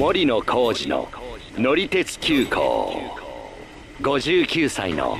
[0.00, 1.08] 森野浩二の
[1.58, 3.02] 乗り鉄急行。
[4.00, 5.18] 59歳の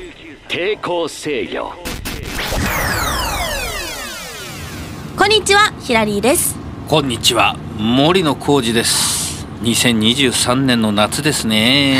[0.48, 1.74] 抵抗制御。
[5.18, 6.56] こんにちはヒラリーです。
[6.88, 9.46] こんにちは森野浩二です。
[9.60, 11.98] 2023年の夏ですね。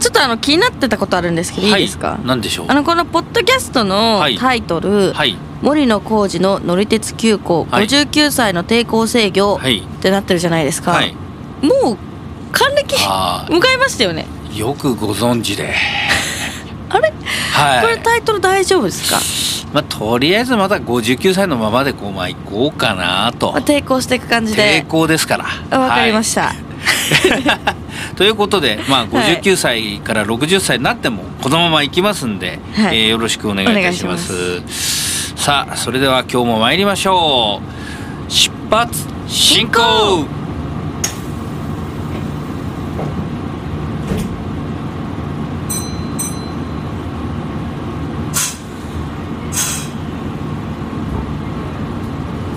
[0.00, 2.20] ちょっとあの気になってたことあるんですけど、い、いですか？
[2.26, 2.66] 何でしょう？
[2.68, 4.36] あのこのポッドキャストのはい。
[4.36, 5.38] タイトル、はい。
[5.62, 7.86] 森野浩二の乗り鉄急行はい。
[7.86, 9.78] 59歳の抵抗制御はい。
[9.78, 11.16] ってなってるじゃないですか、はい
[11.62, 11.98] もう
[12.52, 14.26] 還暦あ迎えましたよね。
[14.52, 15.74] ーよくご存知で。
[16.90, 17.12] あれ、
[17.52, 17.80] はい。
[17.82, 19.20] これタイトル大丈夫ですか、
[19.74, 23.52] まあとりあえずまだ59歳のままでこうまあ行こうかなと。
[23.52, 25.46] まあ抵抗していく感じ抵で抗ですから。
[25.70, 26.54] あわかりましした、
[27.44, 27.74] た
[28.16, 32.96] ということでまあ59歳から60歳になってもこのまま行きますんで、はい。
[32.96, 34.62] えーよろしくお願いいたします。
[35.36, 37.60] さあそれでは今日も参りましょ
[38.28, 38.32] う。
[38.32, 40.37] 出発進行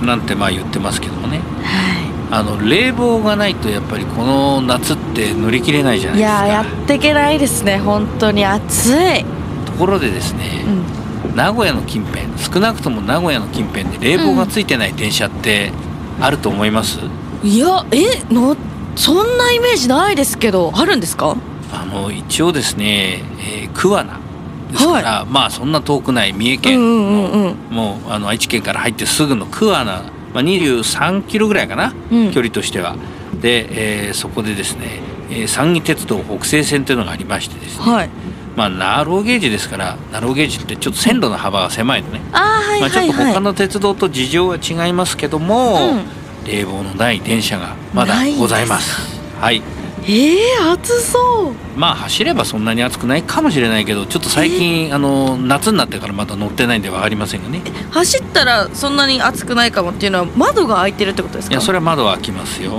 [0.06, 1.40] なんてまあ言ってますけどもね。
[1.64, 2.02] は
[2.34, 6.46] あの冷房がないとやっぱりこの夏って乗り切れないじゃい、ないですか。
[6.46, 8.46] いやーやっていけないですね本当に。
[8.46, 9.26] 暑い、
[9.66, 10.64] ところでですね
[11.28, 15.74] う、ん、名古屋の近辺少なくとも名古屋の近辺で冷房がついてない電車って
[16.22, 17.00] あると思います、
[17.44, 18.56] いやえの
[18.96, 21.36] そんなイメージないですけどあるんですか？
[21.74, 24.20] あの一応ですね、えー桑名
[24.72, 27.56] ですから、まあそんな遠くない三重県の、うんうんうんうん。
[27.76, 30.02] もうあの愛知県から入ってすぐの桑名、ま
[30.36, 32.32] あ、23キロぐらいかな、うん。
[32.32, 32.96] 距離としては。
[33.42, 35.00] で、えーそこでですね、
[35.30, 38.10] えー山義鉄道北西線というのがありましてですね、はい。
[38.56, 46.04] まあナローゲージですからナローゲージってちょっと線路の幅が狭いのね、あーはいまあ、ちょっとはいはい、他の鉄道と事情は違いますけども、
[46.46, 49.20] 冷房のない電車がまだございます。
[49.40, 49.62] はい
[50.04, 51.80] えー、暑そう。
[51.80, 57.62] まあ走ればそんなに暑くないかもしれないけどちょっと最近、あの夏になってからまだ乗ってないんで分かりませんがね。
[57.92, 61.54] 走ったらそんなに暑くないかもっていうのは窓が開いてるってことですか？
[61.54, 62.72] いやそれは窓は開きますよ、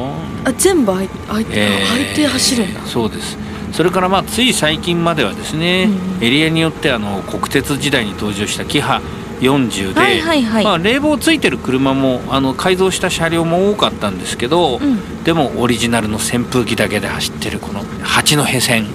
[0.44, 2.80] あ全部開い開いて、えー開いて走るんだ。
[2.82, 3.38] そうです。
[3.72, 6.24] それからまあつい最近まではですね、うん。
[6.24, 9.00] エリアによってあの国鉄時代に登場したキハ
[9.42, 10.64] 40で、はいはいはい。
[10.64, 15.24] まあ、冷房ついてる車もあの改造した車両も多かったんですけど、うん。
[15.24, 18.86] でもオリジナルの扇風機だけで走ってるこの八戸線。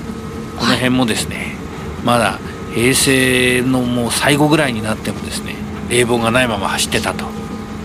[0.57, 1.55] この辺もですね、
[2.03, 2.39] まだ
[2.73, 5.55] 平成のもう最後ぐらいになってもですね
[5.89, 7.25] 冷房がないまま走ってたと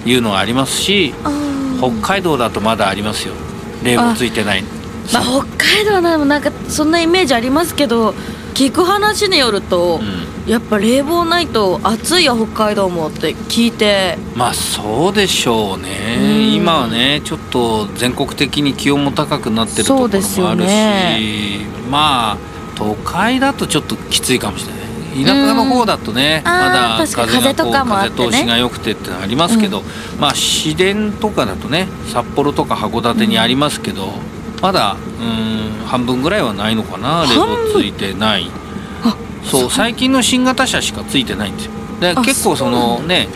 [0.06, 1.14] いうのがありますし
[1.78, 3.34] 北海道だとまだありますよ。
[3.82, 4.62] 冷房ついてない。
[5.12, 8.14] まあ、北海道はななんかそんなイメージありますけど
[8.54, 10.00] 聞く話によると、
[10.46, 14.18] うやっぱ冷房ないと暑いよ北海道もって聞いて。
[14.34, 16.54] ん、まあそうでしょうね、うん。
[16.54, 22.38] 今はねちょっと全国的に気温も高くなってるところもあるし、そうですよまあ
[22.74, 24.82] 都会だとちょっときついかもしれない。
[25.12, 29.82] 田舎の方だとね、まだ風がこう風通しが良くてってのはありますけど、
[30.18, 34.08] まあ市電とかだとね札幌とか函館にありますけど、
[34.62, 37.26] まだうん半分ぐらいはないのかな？
[37.28, 38.50] 冷房ついてない。
[39.04, 41.72] あそう最近の新型車しかついてないんですよ。
[42.00, 43.28] であ結構そのね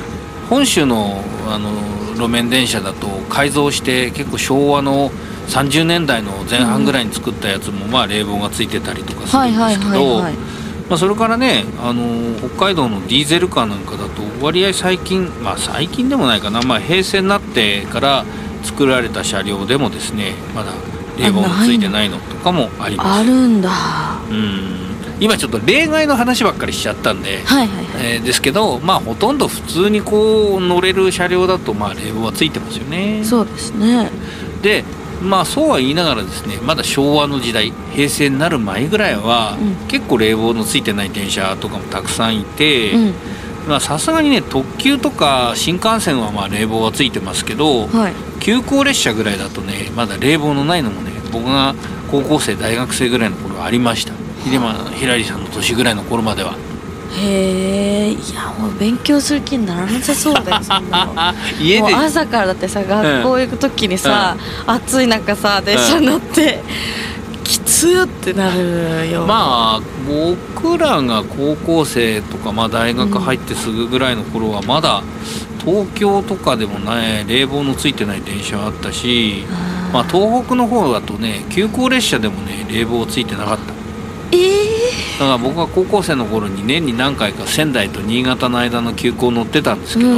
[0.49, 1.71] 本州のあの
[2.15, 5.11] 路面電車だと改造して結構昭和の
[5.49, 9.99] 30年代の前半ぐらいに作ったやつもまあ冷房がついてたりとかするんですけ
[10.89, 18.25] どそれからねあの北海道のディーゼルカーなんかだと割合最近まあ最近でもないかな、まあ、平成になってから
[18.63, 20.73] 作られた車両でもですねまだ
[21.19, 22.19] 冷房がついてないの。
[22.19, 23.21] とかもあります。
[23.21, 23.71] あるんだ。
[24.31, 24.87] うん。
[25.19, 27.87] 今ちょっと例外の話ばっかりしちゃったんで、はいはいはい。
[28.17, 33.23] えーですけどまあほとんど普通にこう乗れる車両だとまあ冷房はついてますよね。
[33.25, 34.11] そうですね。
[34.63, 34.85] で
[35.23, 39.89] まあそうは言いながらですねまだ昭和の時代平成になる前ぐらいは、うん。
[39.89, 43.15] 結構冷房のついてない電車とかもたくさんいてうん。
[43.69, 48.13] まあさすがにね特急とか新幹線はまあ冷房はついてますけど、はい。
[48.39, 51.75] 急行列車ぐらいだとねまだ冷房のないのもね僕が
[52.11, 54.13] 高校生大学生ぐらいの頃はありました。
[54.45, 56.55] 秀間ひらりさんの年ぐらいの頃までは。
[57.19, 61.15] へえいやもう勉強する気にならなさそうだよそんなの。
[61.61, 61.83] 家で。
[61.83, 64.37] もう朝からだってさ学校行く時にさ、
[64.67, 66.63] 暑い中さ電車乗って、
[67.45, 69.25] きつーってなるよ。
[69.27, 75.03] まあ僕らが高校生とか、まあ、大学入ってすぐぐらいの頃はまだ
[75.67, 79.45] 東京とかでもね冷房のついてない電車はあったし、
[79.93, 83.75] まあ、東北の方だとね急行列車でもね冷房ついてなかった。
[85.19, 90.11] だから僕は高校生の頃に年に何回か仙台と新潟の間の急行乗ってたんですけど、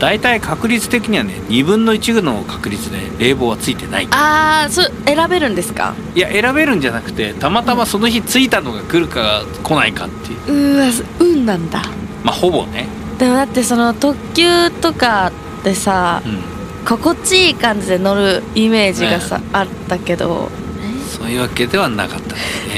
[0.00, 4.08] 大体確率的にはね2分の1の確率で冷房はついてない。
[4.10, 5.94] ああそれ選べるんですか？
[6.16, 10.74] いや選べるんじゃなくてたまたまその日着いたのが来るか来ないかっていう。
[10.74, 10.86] うわ
[11.20, 11.80] 運なんだ。
[12.24, 12.88] まあほぼね、
[13.18, 15.32] でもだってその特急とか
[15.62, 20.50] でさうん、心地いい感じで乗るイメージがさ、あったけど。
[21.08, 22.74] そういうわけではなかったですね。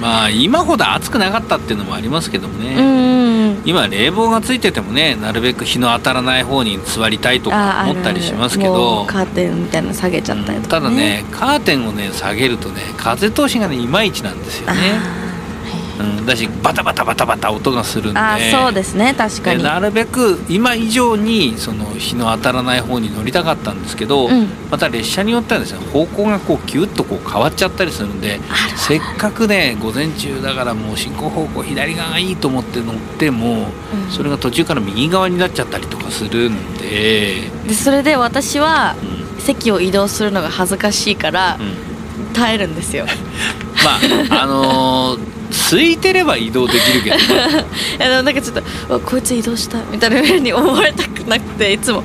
[0.00, 3.62] まあ今ほど暑くなかったっていうのもありますけどもね、うんうん。
[3.64, 9.04] 今冷房がついててもねなるべく日の当たらない方に座りたいとか思ったりしますけど。
[9.04, 14.74] うカーテンみたいなの下げちゃったりとか、ただねカーテンをね下げるとね風通しがねいまいちなんですよね、
[15.98, 18.18] うん、だしバタバタバタバタ音がするんで。
[18.18, 19.58] あーそうですね確かに。
[19.58, 24.48] でなるべく今以上にその日の当たらない方に乗りたかったんですけど、うん。
[24.70, 28.40] また列車によってはですね方向がこうキュッとこう変わっちゃったりするんで
[28.76, 34.10] せっかくね午前中だからもう進行方向左側がいいと思って乗っても、うん。
[34.10, 39.24] それが途中から右側になっちゃったりとかするんで、でそれで私はうん。
[39.40, 42.32] 席を移動するのが恥ずかしいからうん。
[42.32, 43.06] 耐えるんですよ。
[43.84, 45.33] まああのー
[45.70, 47.16] 空いてれば移動できるけど。
[47.16, 47.24] ね
[47.98, 52.02] いやでもなんかちょっとこいつ移動したみたいな風に思われたくなくていつも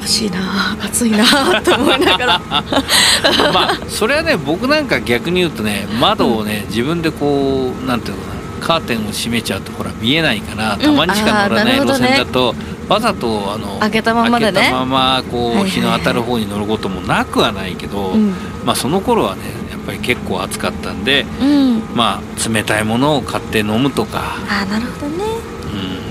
[0.00, 1.24] 眩しいな暑いな
[1.62, 2.40] と思いながら。
[3.52, 12.54] まあそれはね僕なんか逆に言うとね窓をね自分でこうなんていうのかなカーテンを閉めちゃうとほら見えないからたまにしか乗らない路線だと、
[12.88, 14.52] わざとあの開けたままでね。
[14.52, 18.34] 開けたままこう日の当たる方に乗ることもなくはないけど、うん。
[18.64, 19.42] まあその頃はね
[19.86, 21.82] ぱり結構暑かったんでうん。
[21.94, 25.24] まあ冷たいものを買って飲むとか、あーなるほどね。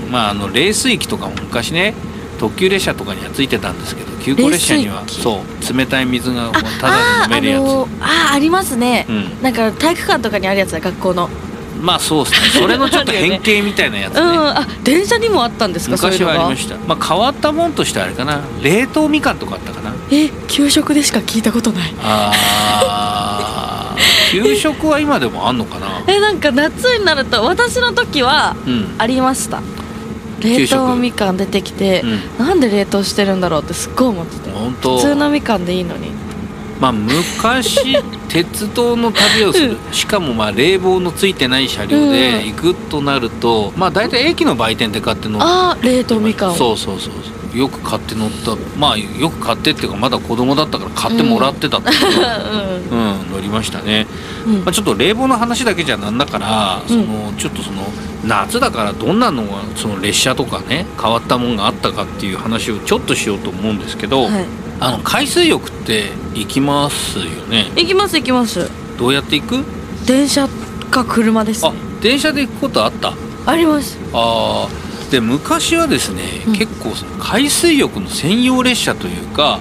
[0.04, 1.94] うん、まああの冷水器とかも昔ね
[2.38, 5.42] 特急列車とかにはついてたんですけど急行列車にはそ
[5.72, 9.42] う冷たい水がただあで飲めるやつ、あーあのーあーありますね、うん。
[9.42, 11.30] なんか体育館とかにあるやつだ学校の
[11.80, 12.48] まあそうですね。
[12.60, 14.20] それのちょっと変形みたいなやつね。
[14.20, 14.28] うん。
[14.48, 16.56] あ電車にもあったんですか昔はありまた。
[16.56, 18.40] したまあ変わったもんとしてあれかな。
[18.62, 19.92] 冷凍みかんとかあったかな。
[20.10, 21.94] え給食でしか聞いたことない。
[22.02, 23.96] あー。
[24.30, 25.86] 給食は今でもあんのかな？
[26.06, 28.94] えなんか夏になると私の時はうん。
[28.98, 29.60] ありました。
[30.42, 30.74] 給食？
[30.74, 32.02] 冷凍みかん出てきて、
[32.38, 34.50] うなんで冷凍してるんだろうってすっごい思ってて。
[34.82, 36.10] 普通のみかんでいいのに
[36.80, 37.96] まあ昔
[38.28, 46.54] 鉄道の旅をする、しかもまあ冷房のついてない車両で行くとなると、まあ大体駅の売店で買って乗っああ冷凍みかんを。
[46.54, 48.54] そうそうそうよく買って乗った。
[48.78, 52.38] まあよく買ってっていうかまだ子供だったから買ってもらってたってい うか
[52.90, 54.06] ううん、乗りましたね、
[54.46, 54.64] ん、うん。
[54.64, 56.88] まあ、ちょっと冷房の話だけじゃなんだから、うん。
[56.88, 57.90] そのちょっとその
[58.24, 64.44] 夏だからどんなのがその列車とかね変わったもんがあったかっていう話をちょっとしようと思うんですけど、はい
[64.80, 67.70] あの海水浴って行きますよね？
[67.76, 68.70] 行きます行きます。
[68.98, 69.64] どうやって行く？
[70.06, 70.48] 電車
[70.90, 73.14] か車ですあね電車で行くことあった？
[73.46, 73.98] あります。
[74.12, 76.52] あーで昔はですね、うん。
[76.52, 79.60] 結構その海水浴の専用列車というか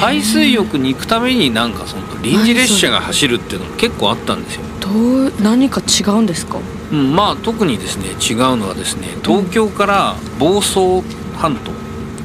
[0.00, 4.62] 海水浴に行くためになんかその臨時列車が走るっていうのが結構あったんですよ。
[4.80, 6.58] どう何か違うんですか？
[6.92, 11.02] うん、まあ特にですね違うのはですね東京から房総
[11.36, 11.72] 半島、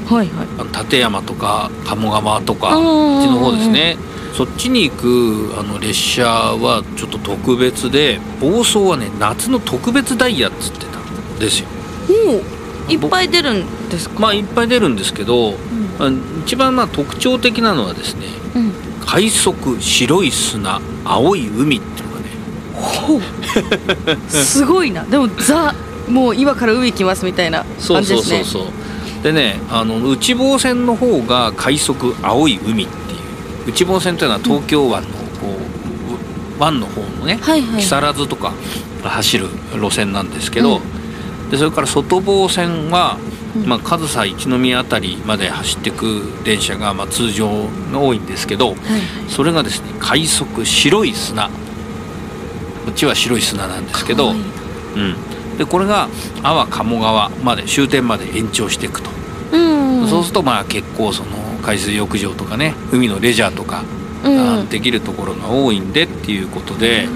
[0.08, 0.48] はいはい。
[0.60, 3.98] あの立山とか鴨川とかうんうんうんこっちの方ですね。
[4.36, 11.68] そっちに行くあの列車はちょっと特別で房総はね夏の特別ダイヤっつってたんですよ。
[12.08, 14.20] もういっぱい出るんですか？
[14.20, 15.56] まあいっぱい出るんですけど、うん。
[16.00, 16.12] あ
[16.46, 18.72] 一番まあ特徴的なのはですねうん。
[19.06, 22.26] 快速白い砂青い海っていうのがね。
[22.74, 23.22] ほう。
[24.30, 25.04] すごいな。
[25.06, 25.74] でもザ
[26.08, 28.44] もう今から海行きますみたいなそう感じですね。
[28.44, 28.74] そうそうそう
[29.24, 33.16] でねあの内房線の方が快速青い海ってい
[33.68, 33.70] う。
[33.70, 35.16] 内房線というのは東京湾のこ
[36.58, 37.82] う湾の方のねはいはい。
[37.82, 38.54] 木更津とか
[39.04, 40.82] 走る路線なんですけど、
[41.52, 43.18] でそれから外房線は、
[43.56, 43.66] うん。
[43.66, 48.78] まあ、上総一宮あたりまで走ってく電車が、まあ、通常が多いんですけどはい
[49.30, 51.52] それがですね快速白い砂こ
[52.92, 55.16] っちは白い砂なんですけど、うん、
[55.58, 56.08] でこれが
[56.44, 59.10] 阿波鴨川まで終点まで延長していくと、
[59.52, 63.84] うんそうするとまあ結構その海水浴場とかね海のレジャーとか、
[64.24, 64.40] うん。
[64.40, 67.10] あできるところが多いんでっていうことで、ね。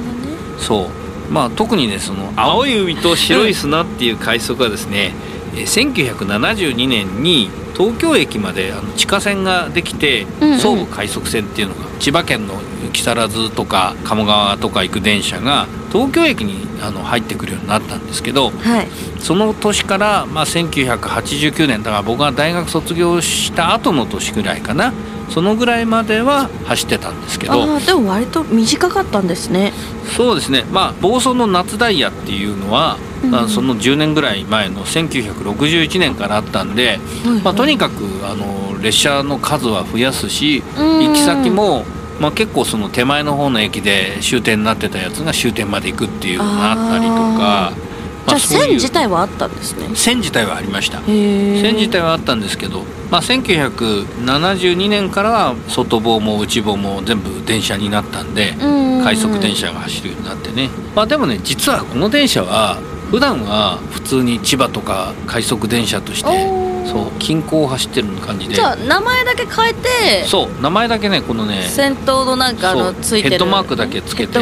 [0.58, 0.90] そ
[1.30, 1.32] う。
[1.32, 5.14] まあ特にねその青い海と白い砂っていう快速はですね、
[5.56, 7.50] えー1972年に
[7.82, 10.60] 東京駅まであの地下線ができて、うんうん。
[10.60, 12.54] 総武快速線っていうのが千葉県の
[12.94, 18.88] 木更津とか鴨川とか行く電車が東京駅にあの入ってくるようになったんですけどはい。
[19.20, 24.94] その年から、まあ、1989年だから僕が大学卒業した後の年ぐらいかな
[25.32, 29.74] そのぐらいまでは走ってたんですけどでも割と短かったんですね。
[30.16, 30.66] そうですね。
[30.72, 33.32] まあ房総の夏ダイヤっていうのは、うん。
[33.32, 37.00] まあ、その10年ぐらい前の1961年からあったんで、
[37.44, 41.86] まあ、とにかくあの列車の数は増やすし行き先も、
[42.20, 47.91] まあ、結構その手前の方の駅で終点になってたやつが終点まで行くっていうのがあったりとか。
[48.28, 48.68] じゃあそういう。
[48.68, 49.96] 線自体はあったんですね。
[49.96, 51.01] 線自体はありました。
[51.01, 58.56] 線自体はあったんですけど、まあ、1972年からは外房も内房も全部電車になったんで
[59.04, 62.78] 快速電車が走るようになってね、まあ、でもね実はこの電車は
[63.12, 66.48] 普段は普通に千葉とか快速電車として
[66.88, 68.56] そう近郊を走ってる感じで。
[68.56, 74.40] じゃあ名前だけ変えてそう名前だけねこのね先頭のなんかあのついてるヘッドマークだけつけて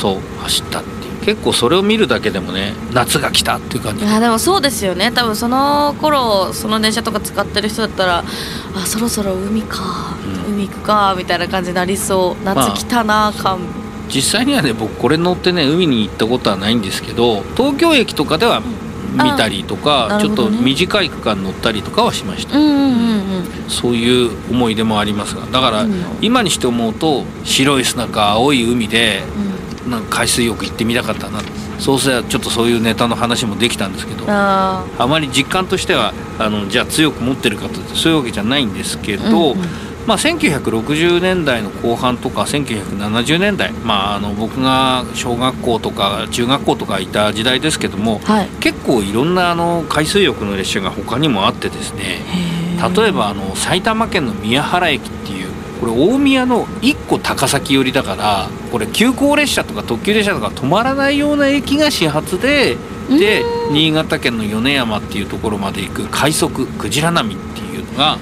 [0.00, 4.04] そう走ったって結構それを見るだけでもね夏が来たっていう感じ。
[4.04, 5.12] いやでもそうですよね。
[5.12, 8.24] 多分その頃その電車とか使ってる人だったら
[8.74, 10.54] あそろそろ海か、うん。
[10.54, 12.44] 海行くかみたいな感じになりそう。
[12.44, 13.60] まあ夏来たな感、
[14.08, 18.62] 実際にはね僕これ乗ってね海に行ったことはないんですけど東京駅とかでは
[19.12, 22.82] 見たりとあか、ちょっと短い区間乗ったりとかはしました、うんうんうん
[23.64, 23.70] うん。
[23.70, 25.46] そういう思い出もありますが。
[25.46, 25.94] だからうん。
[26.20, 29.22] 今にして思うと白い砂か青い海で
[29.88, 31.40] なんか海水浴行ってみたかったな。
[31.78, 39.68] そうすればちょっとそういうネタの話もできたんですけどうん、ああまり実感としてはあのじゃあ強く持ってるかとそういうわけじゃないんですけど、ーうんうん。
[40.08, 52.22] まあ、1960年代の後半とか1970年代、まあ、あの僕が小学校とか中学校とかいた時代ですけどもはい結構いろんなあの海水浴の列車が他にもあってですね
[52.96, 55.44] 例えばあの埼玉県の宮原駅ってい。
[55.44, 55.47] う
[55.80, 62.76] これ大宮の1個高崎寄りだからこれ急行列車とか特急列車とか止まらないような駅が始発で
[63.08, 68.18] で新潟県の米山っていうところまで行く快速クジラ並みっていうのが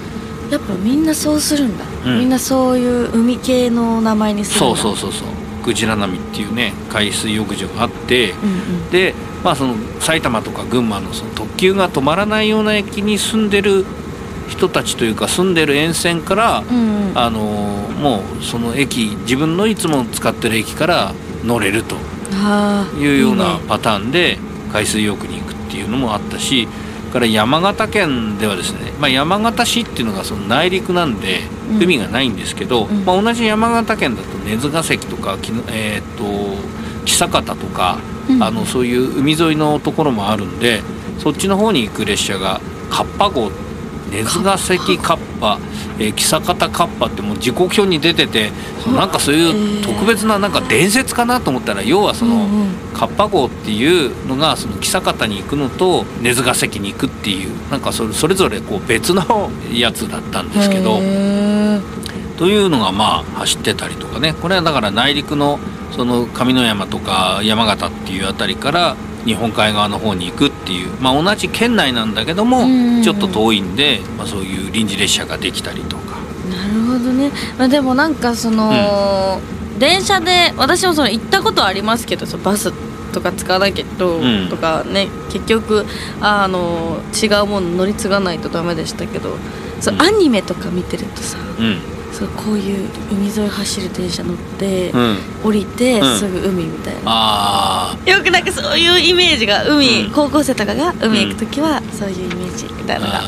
[0.51, 2.19] やっぱみんなそうするんだ、うん。
[2.21, 5.29] みんなそういう海系の名前にするそうそうそうそう。
[5.65, 8.53] クジラ並みっていうね海水浴場があってうんう
[8.87, 8.91] ん。
[8.91, 13.85] でまあその埼玉とか群馬のその特急が止まらないような駅に住んでる
[14.49, 17.11] 人たちというか住んでる沿線から、うん。
[17.11, 21.97] うんあのーもうその駅自分のいつも使ってる駅から乗れると
[22.99, 24.39] いうようなパターンで
[24.71, 26.69] 海水浴に行くっていうのもあったし
[27.11, 31.83] から山形県ではですね、まあ、山形市っていうのがその内陸なんでうん。
[31.83, 33.05] 海がないんですけど、うん。
[33.07, 35.39] まあ、同じ山形県だと根津ヶ関とか
[35.69, 36.25] えーっと
[37.07, 37.99] 久方とか、
[38.29, 38.43] うん。
[38.43, 40.83] あのそういう海沿いのところもあるんで
[41.19, 42.61] そっちの方に行く列車が
[42.91, 43.51] カッパ号
[44.11, 45.59] 根津ヶ関カッパ、
[45.99, 48.51] えー、久方カッパってもう時刻表に出てて
[48.87, 52.47] なんかそういう特別ななんか伝説かなと思ったら要はその。
[52.97, 60.99] カッパ号っていうのがその久方に行くのと根津ヶ関に行くっていうなんかそれそれぞれこう別のやつだったんですけど
[62.39, 64.33] というのがまあ走ってたりとかね。
[64.33, 65.59] これはだから内陸の
[65.95, 68.97] その上山とか山形っていうあたりから
[69.27, 72.65] 日本海側の方に行くっていうまあ同じ県内なんだけどもうん。
[72.65, 76.17] うんうんちょっと遠いんで、まあ、そういう臨時列車ができたりとか。
[76.51, 79.41] なるほどね、まあ、でもなんかその、
[79.79, 82.73] 電車で私もその行ったことはありますけどそのバス
[83.13, 84.49] とか使わないけど、うん。
[84.49, 85.87] とかね結局
[86.21, 89.37] あの違うもの乗り継がないとダメでしたけど
[89.81, 90.03] そううん。
[90.03, 96.19] アニメとか見てるとさうんそうこういう海沿い走る電車乗って、うん、降りてうん。
[96.19, 100.13] すぐ海みたいな、あよくなんかそういうイメージが海、うん。
[100.13, 103.21] 高校生とかが海行く時はそういうイメージみたいなのが、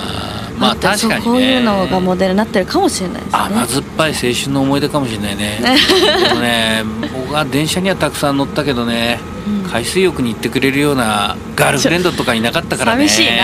[0.58, 1.20] まあ確かにね。
[1.22, 3.38] こういうのがモデルになってるかもしれないですね。
[3.38, 5.60] 甘酸っぱい青春の思い出かもしれないね。
[5.60, 9.70] でもね僕は電車にはたくさん乗ったけどねうん。
[9.70, 13.06] 海水浴に行ってくれるようなガールフレンドとかいなかったからね。
[13.06, 13.42] 寂しいな。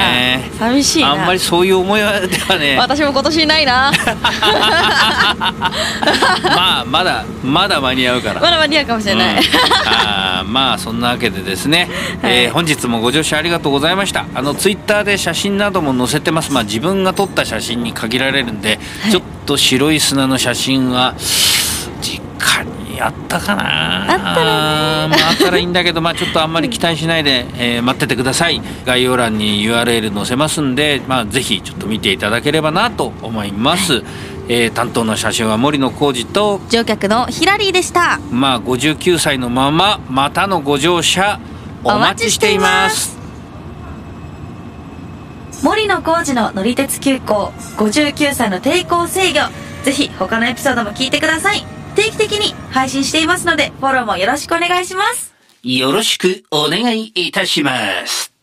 [0.59, 1.12] 寂しいな。
[1.12, 2.79] あんまりそういう思いはではね。
[2.79, 3.93] 私も今年いないな
[6.55, 8.41] まあまだまだ間に合うから。
[8.41, 9.41] まだ間に合うかもしれない、うん。
[9.87, 11.91] あーまあそんなわけでですね、
[12.23, 12.45] はい。
[12.45, 14.27] えー本日もご乗車ありがとうございました。
[14.35, 16.53] あのツイッターで写真なども載せてます。
[16.53, 19.11] まあ自分が撮った写真に限られるんで、はい。
[19.11, 21.25] ちょっと白い砂の写真は実
[22.95, 24.13] 家にあったかな。
[24.13, 28.63] あったらあーまあ、あったらいいんだけどまあちょっとあんまり期待しないで、えー待っててください。
[28.85, 34.03] 概要欄に URL 載せますんでまあぜひちょっと見ていただければなと思います、
[34.49, 38.19] えー担当の写真は森野浩二と乗客のヒラリーでした。
[38.31, 41.41] まあ59歳のまままたのご乗車
[41.83, 43.15] お待ちしています。
[45.63, 49.39] 森野浩二の乗り鉄急行59歳の抵抗制御
[49.83, 55.35] ぜひ他のエピソードも聞いてください定期的に配信していますのでフォローもよろしくお願いします
[55.65, 58.34] よろしくお願いいたします。